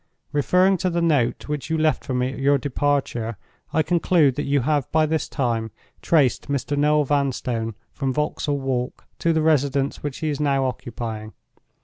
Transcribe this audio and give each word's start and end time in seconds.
"Referring 0.31 0.77
to 0.77 0.89
the 0.89 0.99
note 0.99 1.47
which 1.47 1.69
you 1.69 1.77
left 1.77 2.03
for 2.03 2.15
me 2.15 2.33
at 2.33 2.39
your 2.39 2.57
departure, 2.57 3.37
I 3.71 3.83
conclude 3.83 4.33
that 4.33 4.47
you 4.47 4.61
have 4.61 4.91
by 4.91 5.05
this 5.05 5.29
time 5.29 5.69
traced 6.01 6.47
Mr. 6.47 6.75
Noel 6.75 7.03
Vanstone 7.05 7.75
from 7.93 8.11
Vauxhall 8.11 8.57
Walk 8.59 9.05
to 9.19 9.31
the 9.31 9.43
residence 9.43 10.01
which 10.01 10.17
he 10.17 10.29
is 10.29 10.39
now 10.39 10.65
occupying. 10.65 11.33